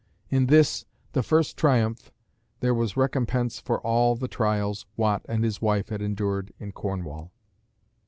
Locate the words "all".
3.81-4.15